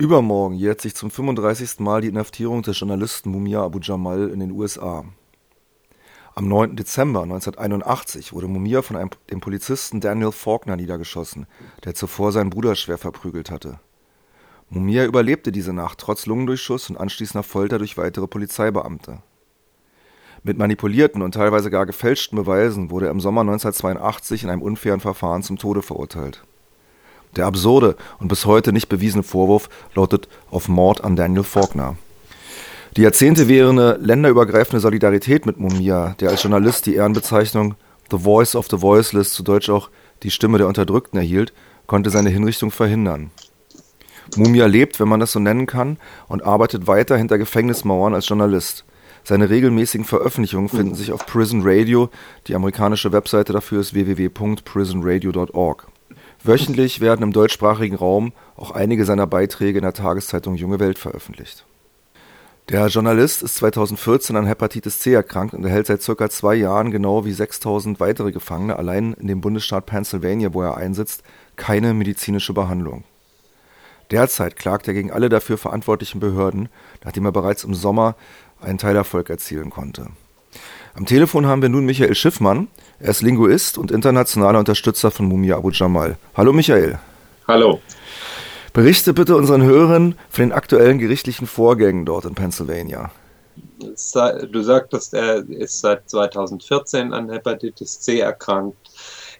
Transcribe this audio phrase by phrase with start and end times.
[0.00, 1.80] Übermorgen jährt sich zum 35.
[1.80, 5.04] Mal die Inhaftierung des Journalisten Mumia Abu Jamal in den USA.
[6.36, 6.76] Am 9.
[6.76, 11.48] Dezember 1981 wurde Mumia von einem, dem Polizisten Daniel Faulkner niedergeschossen,
[11.84, 13.80] der zuvor seinen Bruder schwer verprügelt hatte.
[14.70, 19.20] Mumia überlebte diese Nacht trotz Lungendurchschuss und anschließender Folter durch weitere Polizeibeamte.
[20.44, 25.00] Mit manipulierten und teilweise gar gefälschten Beweisen wurde er im Sommer 1982 in einem unfairen
[25.00, 26.44] Verfahren zum Tode verurteilt.
[27.36, 31.96] Der absurde und bis heute nicht bewiesene Vorwurf lautet auf Mord an Daniel Faulkner.
[32.96, 37.74] Die Jahrzehnte währende länderübergreifende Solidarität mit Mumia, der als Journalist die Ehrenbezeichnung
[38.10, 39.90] The Voice of the Voiceless, zu Deutsch auch
[40.22, 41.52] die Stimme der Unterdrückten erhielt,
[41.86, 43.30] konnte seine Hinrichtung verhindern.
[44.36, 48.84] Mumia lebt, wenn man das so nennen kann, und arbeitet weiter hinter Gefängnismauern als Journalist.
[49.24, 52.08] Seine regelmäßigen Veröffentlichungen finden sich auf Prison Radio,
[52.46, 55.86] die amerikanische Webseite dafür ist www.prisonradio.org.
[56.44, 61.64] Wöchentlich werden im deutschsprachigen Raum auch einige seiner Beiträge in der Tageszeitung Junge Welt veröffentlicht.
[62.68, 67.24] Der Journalist ist 2014 an Hepatitis C erkrankt und erhält seit circa zwei Jahren, genau
[67.24, 71.22] wie 6000 weitere Gefangene, allein in dem Bundesstaat Pennsylvania, wo er einsitzt,
[71.56, 73.04] keine medizinische Behandlung.
[74.10, 76.68] Derzeit klagt er gegen alle dafür verantwortlichen Behörden,
[77.04, 78.16] nachdem er bereits im Sommer
[78.60, 80.08] einen Teilerfolg erzielen konnte.
[80.94, 82.68] Am Telefon haben wir nun Michael Schiffmann.
[83.00, 86.18] Er ist Linguist und internationaler Unterstützer von Mumia Abu Jamal.
[86.36, 86.98] Hallo Michael.
[87.46, 87.80] Hallo.
[88.72, 93.12] Berichte bitte unseren Hörern von den aktuellen gerichtlichen Vorgängen dort in Pennsylvania.
[94.50, 98.90] Du sagtest, er ist seit 2014 an Hepatitis C erkrankt.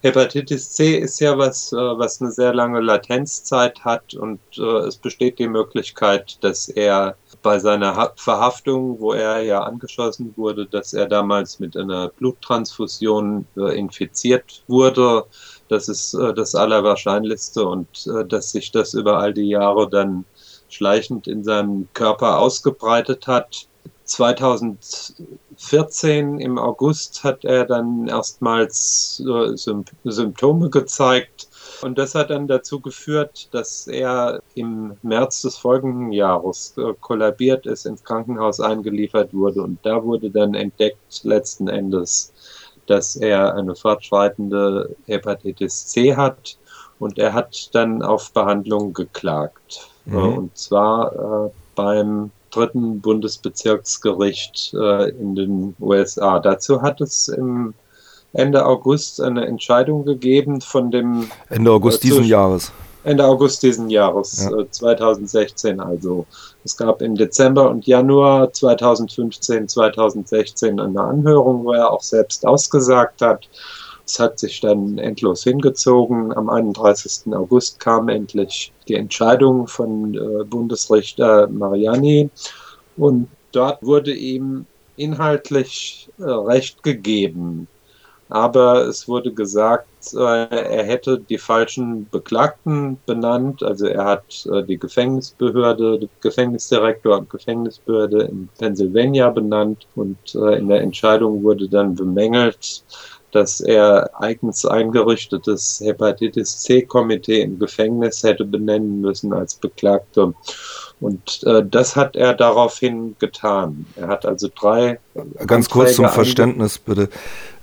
[0.03, 4.97] Hepatitis C ist ja was, äh, was eine sehr lange Latenzzeit hat und äh, es
[4.97, 11.07] besteht die Möglichkeit, dass er bei seiner Verhaftung, wo er ja angeschossen wurde, dass er
[11.07, 15.25] damals mit einer Bluttransfusion äh, infiziert wurde.
[15.69, 20.25] Das ist das Allerwahrscheinlichste und dass sich das über all die Jahre dann
[20.71, 23.69] schleichend in seinem Körper ausgebreitet hat.
[25.59, 29.57] 2014 im August hat er dann erstmals äh,
[30.05, 31.49] Symptome gezeigt.
[31.83, 37.67] Und das hat dann dazu geführt, dass er im März des folgenden Jahres äh, kollabiert
[37.67, 39.63] ist, ins Krankenhaus eingeliefert wurde.
[39.63, 42.33] Und da wurde dann entdeckt letzten Endes,
[42.87, 46.57] dass er eine fortschreitende Hepatitis C hat.
[47.01, 49.89] Und er hat dann auf Behandlung geklagt.
[50.05, 50.39] Mhm.
[50.39, 56.39] Und zwar äh, beim dritten Bundesbezirksgericht äh, in den USA.
[56.39, 57.75] Dazu hat es im
[58.33, 62.73] Ende August eine Entscheidung gegeben von dem Ende August äh, diesen Jahres.
[63.05, 64.59] Ende August diesen Jahres, ja.
[64.59, 66.27] äh, 2016 also.
[66.65, 73.23] Es gab im Dezember und Januar 2015, 2016 eine Anhörung, wo er auch selbst ausgesagt
[73.23, 73.49] hat.
[74.09, 76.35] Es hat sich dann endlos hingezogen.
[76.35, 77.31] Am 31.
[77.35, 82.31] August kam endlich die Entscheidung von äh, Bundesrichter Mariani
[82.97, 84.65] und dort wurde ihm
[84.97, 87.69] inhaltlich äh, Recht gegeben.
[88.31, 93.63] Aber es wurde gesagt, äh, er hätte die falschen Beklagten benannt.
[93.63, 101.43] Also er hat die Gefängnisbehörde, Gefängnisdirektor und Gefängnisbehörde in Pennsylvania benannt und in der Entscheidung
[101.43, 102.85] wurde dann bemängelt,
[103.33, 110.33] dass er eigens eingerichtetes Hepatitis C-Komitee im Gefängnis hätte benennen müssen als Beklagter.
[111.01, 113.87] Und äh, das hat er daraufhin getan.
[113.97, 114.99] Er hat also drei.
[115.47, 117.09] Ganz Anträge kurz zum Verständnis, bitte.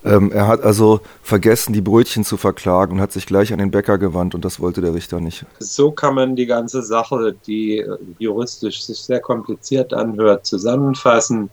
[0.06, 3.72] Ähm, er hat also vergessen, die Brötchen zu verklagen und hat sich gleich an den
[3.72, 5.46] Bäcker gewandt und das wollte der Richter nicht.
[5.59, 11.50] So kann man die ganze Sache, die äh, juristisch sich sehr kompliziert anhört, zusammenfassen.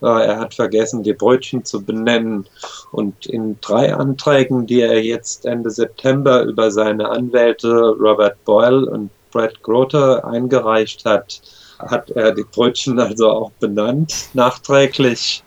[0.00, 2.46] Er hat vergessen, die Brötchen zu benennen.
[2.92, 9.10] Und in drei Anträgen, die er jetzt Ende September über seine Anwälte Robert Boyle und
[9.30, 11.40] Brad Grote eingereicht hat,
[11.78, 15.42] hat er die Brötchen also auch benannt, nachträglich.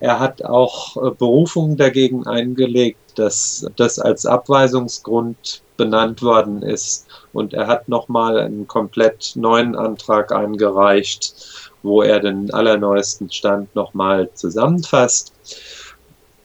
[0.00, 7.06] Er hat auch äh, Berufungen dagegen eingelegt, dass das als Abweisungsgrund benannt worden ist.
[7.32, 14.30] Und er hat nochmal einen komplett neuen Antrag eingereicht, wo er den allerneuesten Stand nochmal
[14.34, 15.32] zusammenfasst.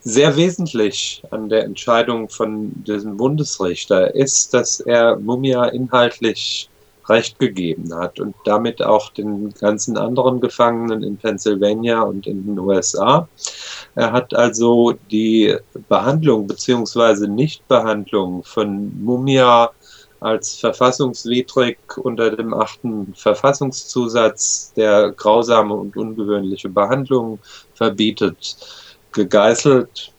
[0.01, 6.69] Sehr wesentlich an der Entscheidung von diesem Bundesrichter ist, dass er Mumia inhaltlich
[7.07, 12.57] Recht gegeben hat und damit auch den ganzen anderen Gefangenen in Pennsylvania und in den
[12.57, 13.27] USA.
[13.95, 15.55] Er hat also die
[15.87, 19.71] Behandlung beziehungsweise Nichtbehandlung von Mumia
[20.25, 27.39] als verfassungswidrig unter dem achten Verfassungszusatz, der grausame und ungewöhnliche Behandlung
[27.75, 28.57] verbietet,
[29.12, 30.12] gegeißelt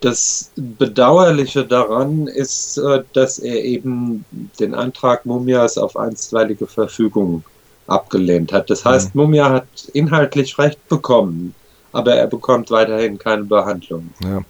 [0.00, 4.24] Das Bedauerliche daran ist, äh, dass er eben
[4.60, 7.42] den Antrag Mumias auf einstweilige Verfügung
[7.88, 8.70] abgelehnt hat.
[8.70, 9.22] Das heißt, mhm.
[9.22, 11.54] Mumia hat inhaltlich Recht bekommen,
[11.92, 14.10] aber er bekommt weiterhin keine Behandlung.
[14.22, 14.42] Ja.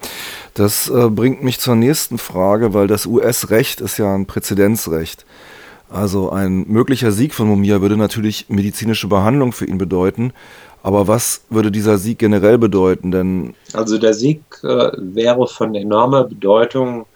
[0.54, 5.24] Das äh, bringt mich zur nächsten Frage, weil das US-Recht ist ja ein Präzedenzrecht.
[5.90, 10.32] Also ein möglicher Sieg von Mumia würde natürlich medizinische Behandlung für ihn bedeuten.
[10.82, 13.10] Aber was würde dieser Sieg generell bedeuten?
[13.10, 17.06] Denn also der Sieg äh, wäre von enormer Bedeutung,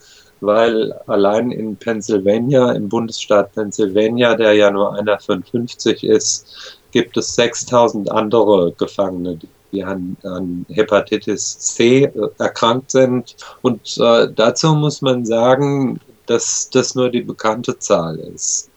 [0.40, 7.16] weil allein in Pennsylvania, im Bundesstaat Pennsylvania, der ja nur einer von 50 ist, gibt
[7.16, 9.38] es 6000 andere Gefangene,
[9.72, 13.36] die an, an Hepatitis C äh, erkrankt sind.
[13.62, 18.70] Und äh, dazu muss man sagen, dass das nur die bekannte Zahl ist.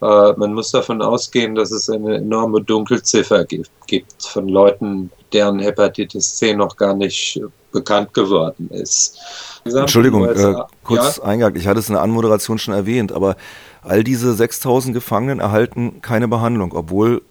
[0.00, 5.58] Äh, man muss davon ausgehen, dass es eine enorme Dunkelziffer gibt, gibt von Leuten, deren
[5.58, 7.40] Hepatitis C noch gar nicht
[7.72, 9.18] bekannt geworden ist.
[9.64, 10.54] Entschuldigung, äh,
[10.84, 11.24] kurz ja?
[11.24, 11.56] eingehakt.
[11.56, 13.36] Ich hatte es in der Anmoderation schon erwähnt, aber
[13.82, 17.22] all diese 6000 Gefangenen erhalten keine Behandlung, obwohl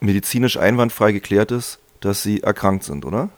[0.00, 3.30] medizinisch einwandfrei geklärt ist, dass sie erkrankt sind, oder?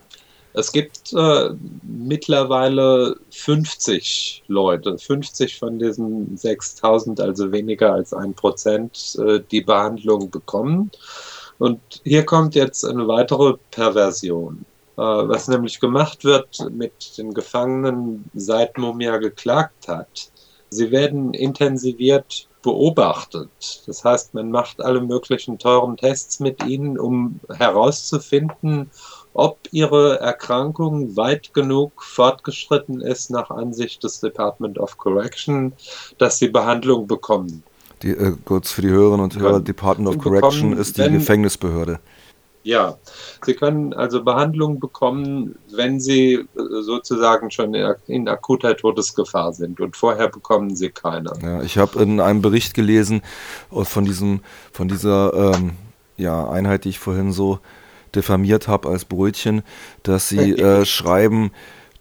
[0.57, 1.51] Es gibt äh,
[1.83, 10.31] mittlerweile 50 Leute, 50 von diesen 6000, also weniger als ein Prozent, äh, die Behandlung
[10.31, 10.93] bekommen.
[11.59, 14.65] Und hier kommt jetzt eine weitere Perversion.
[14.97, 20.31] Äh, was nämlich gemacht wird mit den Gefangenen, seit Mumia geklagt hat.
[20.71, 23.83] Sie werden intensiviert beobachtet.
[23.87, 28.91] Das heißt, man macht alle möglichen teuren Tests mit ihnen, um herauszufinden,
[29.35, 35.75] ob ihre Erkrankung weit genug fortgeschritten ist nach Ansicht des Department of Correction,
[36.19, 37.63] dass sie Behandlung bekommen.
[38.03, 41.15] Die, äh, kurz für die Hörerinnen und Hörer, Department of Correction bekommen, ist die wenn,
[41.15, 42.01] Gefängnisbehörde.
[42.65, 42.97] Ja,
[43.45, 47.75] Sie können also Behandlung bekommen, wenn Sie äh, sozusagen schon
[48.07, 51.35] in akuter Todesgefahr sind und vorher bekommen Sie keine.
[51.43, 53.21] Ja, ich habe in einem Bericht gelesen
[53.71, 54.41] äh, von diesem,
[54.73, 55.73] von dieser ähm,
[56.17, 57.59] ja, Einheit, die ich vorhin so
[58.15, 59.63] diffamiert habe als Brötchen,
[60.03, 61.51] dass sie äh, schreiben,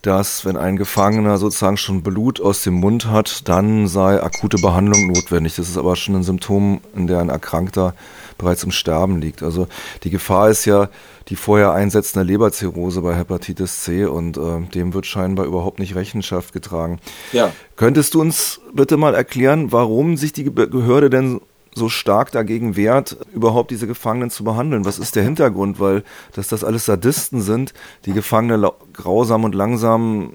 [0.01, 5.07] dass wenn ein Gefangener sozusagen schon Blut aus dem Mund hat, dann sei akute Behandlung
[5.07, 5.55] notwendig.
[5.55, 7.95] Das ist aber schon ein Symptom, in der ein Erkrankter
[8.37, 9.43] bereits im Sterben liegt.
[9.43, 9.67] Also
[10.03, 10.89] die Gefahr ist ja
[11.29, 16.53] die vorher einsetzende Leberzirrhose bei Hepatitis C und äh, dem wird scheinbar überhaupt nicht Rechenschaft
[16.53, 16.99] getragen.
[17.31, 17.51] Ja.
[17.75, 21.39] Könntest du uns bitte mal erklären, warum sich die Behörde denn
[21.75, 24.85] so stark dagegen wehrt, überhaupt diese Gefangenen zu behandeln?
[24.85, 25.79] Was ist der Hintergrund?
[25.79, 26.03] Weil,
[26.33, 27.73] dass das alles Sadisten sind,
[28.05, 30.33] die Gefangene grausam und langsam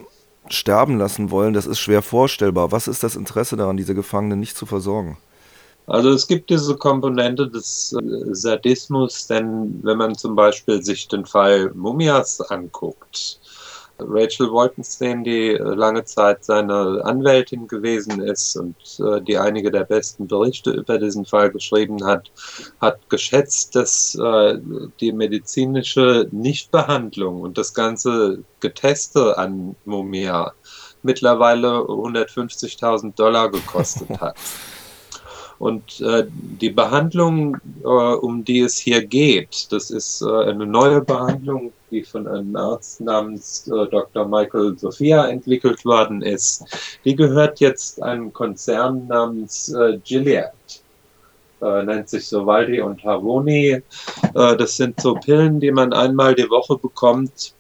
[0.48, 2.72] sterben lassen wollen, das ist schwer vorstellbar.
[2.72, 5.18] Was ist das Interesse daran, diese Gefangenen nicht zu versorgen?
[5.88, 11.24] Also es gibt diese Komponente des äh, Sadismus, denn wenn man zum Beispiel sich den
[11.24, 13.40] Fall Mumias anguckt,
[13.98, 19.84] Rachel Wolkenstein, die äh, lange Zeit seine Anwältin gewesen ist und äh, die einige der
[19.84, 22.30] besten Berichte über diesen Fall geschrieben hat,
[22.80, 24.58] hat geschätzt, dass äh,
[25.00, 30.52] die medizinische Nichtbehandlung und das ganze Geteste an Mumia
[31.02, 34.36] mittlerweile 150.000 Dollar gekostet hat.
[35.58, 41.00] Und äh, die Behandlung, äh, um die es hier geht, das ist äh, eine neue
[41.00, 44.26] Behandlung, die von einem Arzt namens äh, Dr.
[44.26, 46.64] Michael Sophia entwickelt worden ist.
[47.04, 50.52] Die gehört jetzt einem Konzern namens äh, Gilead.
[51.60, 53.82] Äh, nennt sich Sovaldi und Harvoni.
[54.32, 57.52] das sind so Pillen, die man einmal die Woche bekommt.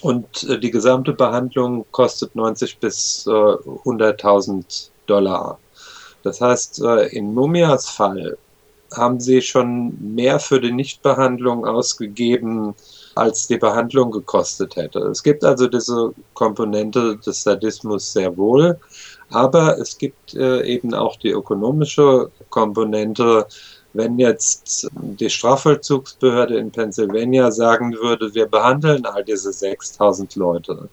[0.00, 5.58] Und die gesamte Behandlung kostet 90 bis 100.000 Dollar.
[6.22, 8.36] Das heißt, äh, in Mumias Fall
[8.94, 12.74] haben sie schon mehr für die Nichtbehandlung ausgegeben,
[13.14, 15.00] als die Behandlung gekostet hätte.
[15.00, 18.78] Es gibt also diese Komponente des Sadismus sehr wohl,
[19.30, 23.46] aber es gibt äh, eben auch die ökonomische Komponente.
[23.94, 30.88] Wenn jetzt die Strafvollzugsbehörde in Pennsylvania sagen würde, wir behandeln all diese 6000 Leute,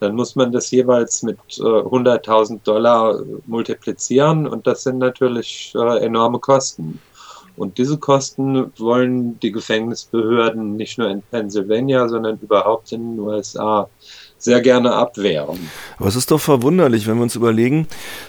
[0.00, 6.04] dann muss man das jeweils mit äh, 100.000 Dollar multiplizieren und das sind natürlich äh,
[6.04, 7.00] enorme Kosten.
[7.56, 13.88] Und diese Kosten wollen die Gefängnisbehörden nicht nur in Pennsylvania, sondern überhaupt in den USA
[14.38, 15.70] sehr gerne abwehren.
[15.98, 17.86] Aber es ist doch verwunderlich, wenn wir uns überlegen,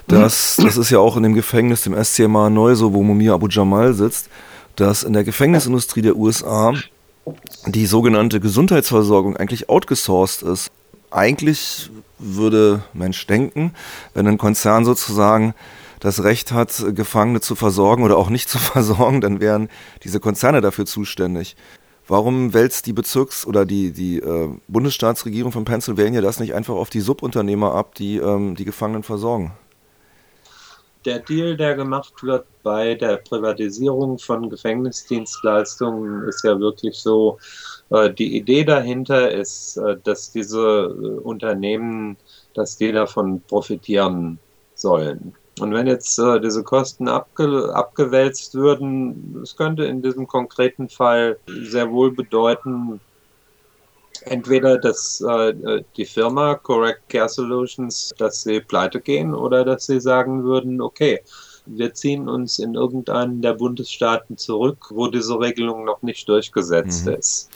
[0.07, 3.47] dass das ist ja auch in dem Gefängnis, dem SCMA neu, so wo Mumia Abu
[3.49, 4.29] Jamal sitzt,
[4.75, 6.73] dass in der Gefängnisindustrie der USA
[7.65, 10.71] die sogenannte Gesundheitsversorgung eigentlich outgesourced ist
[11.15, 13.73] eigentlich würde Mensch denken,
[14.13, 15.53] wenn ein Konzern sozusagen
[15.99, 19.69] das Recht hat, Gefangene zu versorgen oder auch nicht zu versorgen, dann wären
[20.03, 21.55] diese Konzerne dafür zuständig.
[22.07, 26.91] Warum wälzt die Bezirks- oder die, die äh, Bundesstaatsregierung von Pennsylvania das nicht einfach auf
[26.91, 29.53] die Subunternehmer ab, die ähm, die Gefangenen versorgen?
[31.05, 37.37] Der Deal, der gemacht wird bei der Privatisierung von Gefängnisdienstleistungen, ist ja wirklich so,
[37.91, 42.17] äh, die Idee dahinter ist, äh, dass diese äh, Unternehmen,
[42.53, 44.39] dass die davon profitieren
[44.73, 45.35] sollen.
[45.59, 51.37] Und wenn jetzt äh, diese Kosten abge abgewälzt würden, das könnte in diesem konkreten Fall
[51.47, 52.99] sehr wohl bedeuten,
[54.25, 60.01] entweder, dass äh, die Firma Correct Care Solutions, dass sie pleite gehen oder dass sie
[60.01, 61.21] sagen würden, okay,
[61.65, 67.13] wir ziehen uns in irgendeinen der Bundesstaaten zurück, wo diese Regelung noch nicht durchgesetzt mhm.
[67.13, 67.49] ist.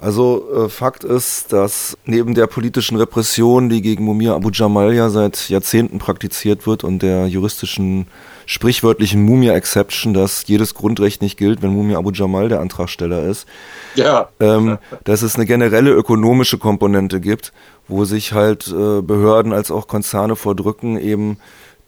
[0.00, 5.08] Also äh, Fakt ist, dass neben der politischen Repression, die gegen Mumia Abu Jamal ja
[5.08, 8.06] seit Jahrzehnten praktiziert wird und der juristischen
[8.46, 13.46] sprichwörtlichen Mumia-Exception, dass jedes Grundrecht nicht gilt, wenn Mumia Abu Jamal der Antragsteller ist,
[13.94, 14.28] ja.
[14.40, 17.52] ähm, dass es eine generelle ökonomische Komponente gibt,
[17.88, 21.38] wo sich halt äh, Behörden als auch Konzerne vordrücken, eben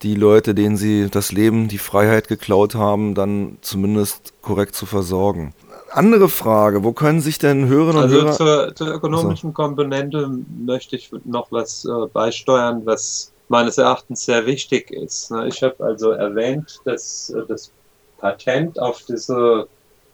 [0.02, 5.52] die Leute, denen sie das Leben, die Freiheit geklaut haben, dann zumindest korrekt zu versorgen
[5.96, 6.84] andere Frage.
[6.84, 8.32] Wo können sich denn Hörerinnen und also Hörer...
[8.32, 9.62] Zur, zur ökonomischen also.
[9.62, 10.30] Komponente
[10.64, 15.30] möchte ich noch was äh, beisteuern, was meines Erachtens sehr wichtig ist.
[15.30, 15.48] Ne?
[15.48, 17.70] Ich habe also erwähnt, dass äh, das
[18.18, 19.68] Patent auf diese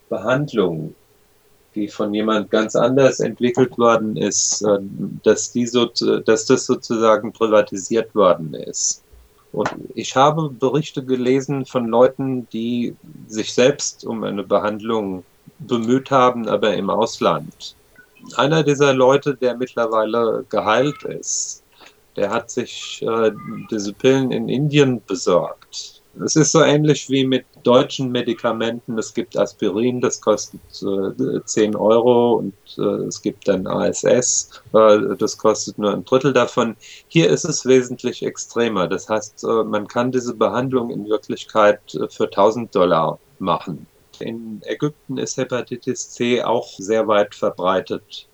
[0.09, 0.95] Behandlung,
[1.75, 4.79] die von jemand ganz anders entwickelt worden ist, äh,
[5.23, 9.03] dass, die so, dass das sozusagen privatisiert worden ist.
[9.53, 12.97] Und ich habe Berichte gelesen von Leuten, die
[13.29, 15.25] sich selbst um eine Behandlung
[15.66, 17.76] bemüht haben, aber im Ausland.
[18.37, 21.62] Einer dieser Leute, der mittlerweile geheilt ist,
[22.16, 23.33] der hat sich äh,
[23.71, 26.02] diese Pillen in Indien besorgt.
[26.23, 28.99] Es ist so ähnlich wie mit deutschen Medikamenten.
[28.99, 35.16] Es gibt Aspirin, das kostet äh, 10 Euro und äh, es gibt dann ASS, äh,
[35.19, 36.76] das kostet nur ein Drittel davon.
[37.09, 38.88] Hier ist es wesentlich extremer.
[38.88, 43.87] Das heißt, äh, man kann diese Behandlung in Wirklichkeit äh, für 1000 Dollar machen.
[44.23, 48.29] In Ägypten ist Hepatitis C auch sehr weit verbreitet.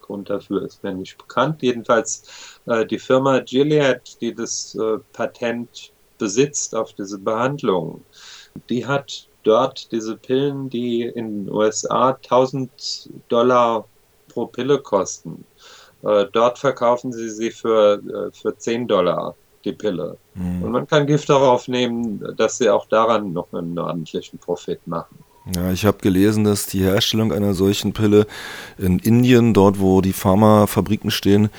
[0.00, 1.62] Grund dafür ist mir nicht bekannt.
[1.62, 8.04] Jedenfalls äh, die Firma Gilead, die das äh, Patent besitzt auf diese Behandlung,
[8.68, 13.86] die hat dort diese Pillen, die in den USA 1000 Dollar
[14.28, 15.44] pro Pille kosten.
[16.02, 19.34] Äh, dort verkaufen sie sie für, äh, für 10 Dollar
[19.64, 20.18] die Pille.
[20.34, 20.62] Mhm.
[20.62, 25.18] Und man kann Gift darauf nehmen, dass sie auch daran noch einen ordentlichen Profit machen.
[25.52, 28.26] Ja, ich habe gelesen, dass die Herstellung einer solchen Pille
[28.78, 31.50] in Indien, dort wo die Pharmafabriken stehen,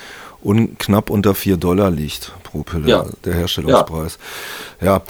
[0.43, 3.05] un knapp unter 4 Dollar liegt pro Pille, ja.
[3.23, 4.17] der Herstellungspreis.
[4.81, 4.87] Ja.
[4.87, 5.01] ja,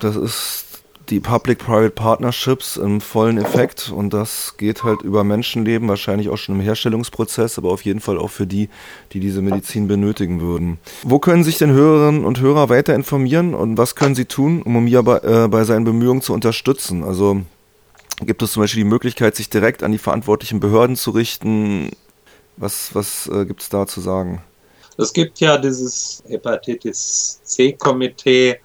[0.00, 0.66] das ist
[1.08, 6.56] die Public-Private Partnerships im vollen Effekt und das geht halt über Menschenleben, wahrscheinlich auch schon
[6.56, 8.68] im Herstellungsprozess, aber auf jeden Fall auch für die,
[9.12, 10.78] die diese Medizin benötigen würden.
[11.04, 14.84] Wo können sich denn Hörerinnen und Hörer weiter informieren und was können sie tun, um
[14.84, 17.04] Mia bei, äh, bei seinen Bemühungen zu unterstützen?
[17.04, 17.42] Also
[18.20, 21.90] gibt es zum Beispiel die Möglichkeit, sich direkt an die verantwortlichen Behörden zu richten?
[22.56, 24.42] Was, was äh, gibt es da zu sagen?
[24.98, 28.58] Es gibt ja dieses Hepatitis C-Komitee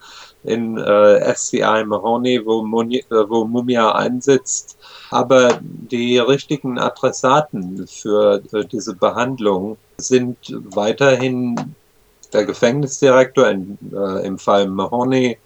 [0.44, 4.78] in äh, SCI Mahoney, wo, Muni, äh, wo Mumia einsetzt.
[5.10, 10.38] Aber die richtigen Adressaten für äh, diese Behandlung sind
[10.74, 11.76] weiterhin
[12.34, 15.38] der Gefängnisdirektor, in, äh, im Fall Mahoney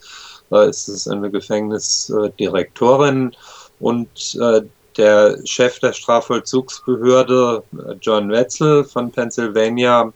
[0.52, 3.36] äh, ist es eine Gefängnisdirektorin
[3.80, 4.62] und äh,
[4.98, 10.12] der Chef der Strafvollzugsbehörde, äh, John Wetzel von Pennsylvania,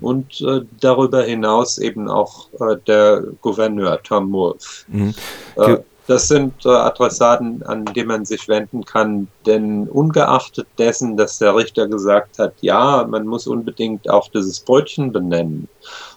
[0.00, 4.84] und äh, darüber hinaus eben auch äh, der Gouverneur Tom Wolf.
[4.88, 5.14] Mhm.
[5.56, 5.76] Äh,
[6.06, 11.54] das sind äh, Adressaten, an die man sich wenden kann, denn ungeachtet dessen, dass der
[11.54, 15.68] Richter gesagt hat, ja, man muss unbedingt auch dieses Brötchen benennen,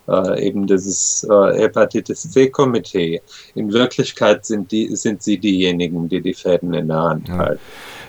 [0.07, 3.21] äh, eben dieses äh, Hepatitis C-Komitee,
[3.55, 7.37] in Wirklichkeit sind, die, sind sie diejenigen, die die Fäden in der Hand ja.
[7.37, 7.61] halten.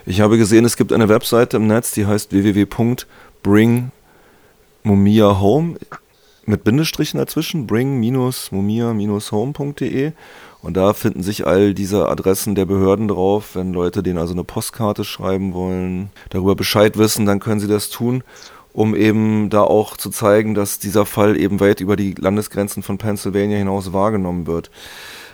[0.06, 3.90] Ich habe gesehen, es gibt eine Webseite im Netz, die heißt www.bring
[4.82, 5.76] Mumia Home
[6.46, 10.12] mit Bindestrichen dazwischen, bring-mumia-home.de
[10.64, 13.50] und da finden sich all diese Adressen der Behörden drauf.
[13.54, 17.90] Wenn Leute denen also eine Postkarte schreiben wollen, darüber Bescheid wissen, dann können sie das
[17.90, 18.24] tun,
[18.72, 22.96] um eben da auch zu zeigen, dass dieser Fall eben weit über die Landesgrenzen von
[22.96, 24.70] Pennsylvania hinaus wahrgenommen wird.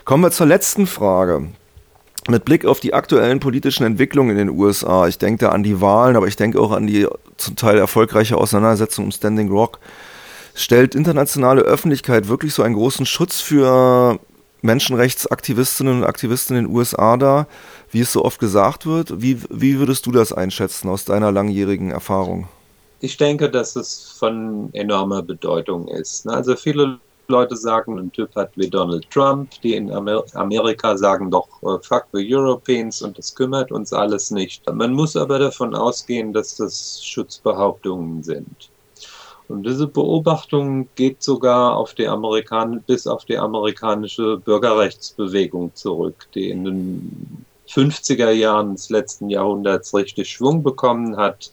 [0.04, 1.48] Kommen wir zur letzten Frage.
[2.28, 5.80] Mit Blick auf die aktuellen politischen Entwicklungen in den USA, ich denke da an die
[5.80, 9.80] Wahlen, aber ich denke auch an die zum Teil erfolgreiche Auseinandersetzung um Standing Rock,
[10.54, 14.20] stellt internationale Öffentlichkeit wirklich so einen großen Schutz für
[14.60, 17.48] Menschenrechtsaktivistinnen und Aktivisten in den USA dar,
[17.92, 19.22] wie es so oft gesagt wird?
[19.22, 22.48] Wie, wie würdest du das einschätzen aus deiner langjährigen Erfahrung?
[23.00, 26.26] Ich denke, dass es von enormer Bedeutung ist.
[26.28, 31.30] Also viele Leute sagen, ein Typ hat wie Donald Trump, die in Amer Amerika sagen
[31.30, 34.62] doch, uh, fuck the Europeans und das kümmert uns alles nicht.
[34.72, 38.70] Man muss aber davon ausgehen, dass das Schutzbehauptungen sind.
[39.48, 41.94] Und diese Beobachtung geht sogar auf
[42.86, 50.28] bis auf die amerikanische Bürgerrechtsbewegung zurück, die in den 50er Jahren des letzten Jahrhunderts richtig
[50.30, 51.50] Schwung bekommen hat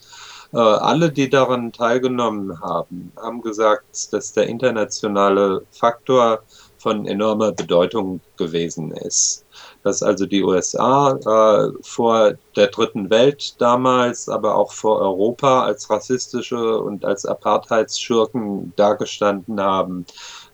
[0.52, 6.42] äh, alle, die daran teilgenommen haben, haben gesagt, dass der internationale Faktor
[6.78, 9.44] von enormer Bedeutung gewesen ist.
[9.84, 15.88] Dass also die USA äh, vor der dritten Welt damals, aber auch vor Europa als
[15.90, 20.06] rassistische und als Apartheidsschurken dargestanden haben.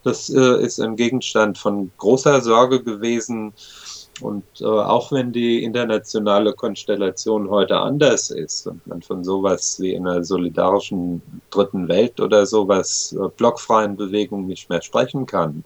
[0.02, 3.54] Das äh, ist ein Gegenstand von großer Sorge gewesen
[4.20, 9.96] und äh, auch wenn die internationale Konstellation heute anders ist und man von sowas wie
[9.96, 15.64] einer solidarischen dritten Welt oder sowas äh, blockfreien Bewegung nicht mehr sprechen kann,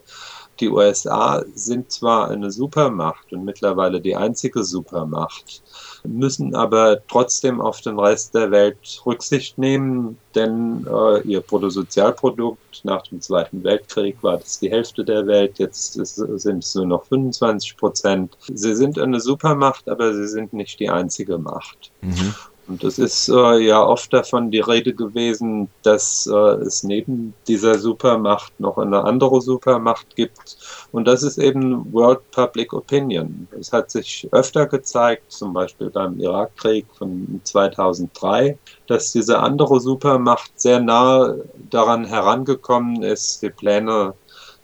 [0.61, 5.63] die USA sind zwar eine Supermacht und mittlerweile die einzige Supermacht,
[6.03, 13.01] müssen aber trotzdem auf den Rest der Welt Rücksicht nehmen, denn äh, ihr Bruttosozialprodukt nach
[13.03, 17.77] dem Zweiten Weltkrieg war das die Hälfte der Welt, jetzt sind es nur noch 25
[17.77, 18.37] Prozent.
[18.53, 21.91] Sie sind eine Supermacht, aber sie sind nicht die einzige Macht.
[22.01, 22.33] Mhm.
[22.67, 27.79] Und es ist äh, ja oft davon die Rede gewesen, dass äh, es neben dieser
[27.79, 30.57] Supermacht noch eine andere Supermacht gibt.
[30.91, 33.47] Und das ist eben World Public Opinion.
[33.59, 40.51] Es hat sich öfter gezeigt, zum Beispiel beim Irakkrieg von 2003, dass diese andere Supermacht
[40.55, 44.13] sehr nahe daran herangekommen ist, die Pläne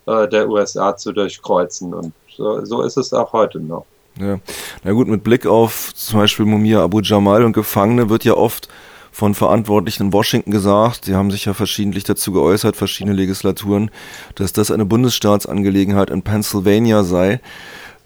[0.05, 1.93] äh, der USA zu durchkreuzen.
[1.93, 3.85] Und so ist es auch heute noch.
[4.19, 4.39] Ja.
[4.83, 8.67] Na gut, mit Blick auf zum Beispiel Mumia Abu Jamal und Gefangene wird ja oft
[9.11, 13.89] von Verantwortlichen in Washington gesagt, sie haben sich ja verschiedentlich dazu geäußert, verschiedene Legislaturen,
[14.35, 17.41] dass das eine Bundesstaatsangelegenheit in Pennsylvania sei.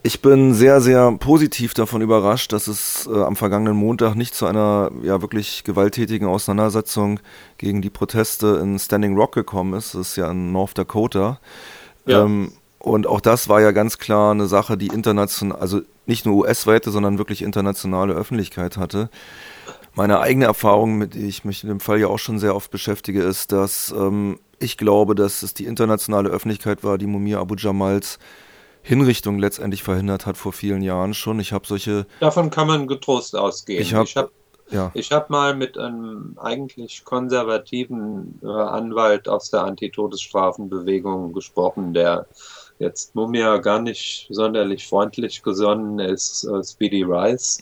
[0.03, 4.45] Ich bin sehr, sehr positiv davon überrascht, dass es äh, am vergangenen Montag nicht zu
[4.45, 7.19] einer ja wirklich gewalttätigen Auseinandersetzung
[7.57, 9.93] gegen die Proteste in Standing Rock gekommen ist.
[9.93, 11.39] Das ist ja in North Dakota.
[12.05, 12.23] Ja.
[12.23, 16.35] Ähm, und auch das war ja ganz klar eine Sache, die international, also nicht nur
[16.37, 19.09] US-weite, sondern wirklich internationale Öffentlichkeit hatte.
[19.93, 22.71] Meine eigene Erfahrung, mit der ich mich in dem Fall ja auch schon sehr oft
[22.71, 27.55] beschäftige, ist, dass ähm, ich glaube, dass es die internationale Öffentlichkeit war, die Mumia Abu
[27.55, 28.19] Jamals
[28.83, 31.39] Hinrichtung letztendlich verhindert hat vor vielen Jahren schon.
[31.39, 32.07] Ich habe solche.
[32.19, 33.81] Davon kann man getrost ausgehen.
[33.81, 34.31] Ich habe hab,
[34.71, 34.89] ja.
[34.95, 42.25] Ich hab mal mit einem eigentlich konservativen äh, Anwalt aus der Antitodesstrafenbewegung gesprochen, der
[42.81, 47.61] jetzt Mumia gar nicht sonderlich freundlich gesonnen ist, äh, Speedy Rice.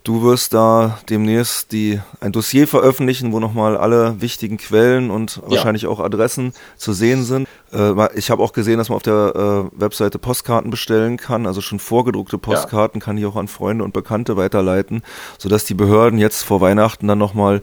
[0.10, 5.52] Du wirst da demnächst die, ein Dossier veröffentlichen, wo nochmal alle wichtigen Quellen und ja.
[5.52, 7.48] wahrscheinlich auch Adressen zu sehen sind.
[7.72, 11.62] Äh, ich habe auch gesehen, dass man auf der äh, Webseite Postkarten bestellen kann, also
[11.62, 13.06] schon vorgedruckte Postkarten ja.
[13.06, 15.04] kann ich auch an Freunde und Bekannte weiterleiten,
[15.38, 17.62] sodass die Behörden jetzt vor Weihnachten dann nochmal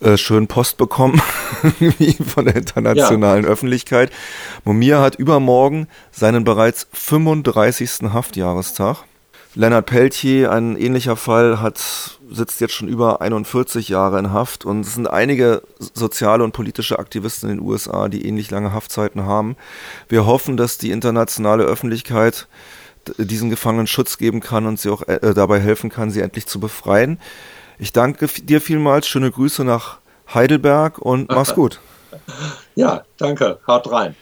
[0.00, 1.20] äh, schön Post bekommen,
[1.80, 3.50] wie von der internationalen ja.
[3.50, 4.12] Öffentlichkeit.
[4.64, 8.12] Momir hat übermorgen seinen bereits 35.
[8.12, 8.98] Haftjahrestag.
[9.54, 11.78] Lennart Peltier, ein ähnlicher Fall, hat,
[12.30, 16.98] sitzt jetzt schon über 41 Jahre in Haft und es sind einige soziale und politische
[16.98, 19.56] Aktivisten in den USA, die ähnlich lange Haftzeiten haben.
[20.08, 22.48] Wir hoffen, dass die internationale Öffentlichkeit
[23.18, 26.58] diesen Gefangenen Schutz geben kann und sie auch äh, dabei helfen kann, sie endlich zu
[26.58, 27.20] befreien.
[27.78, 29.98] Ich danke dir vielmals, schöne Grüße nach
[30.32, 31.80] Heidelberg und mach's gut.
[32.74, 34.14] Ja, danke, haut rein.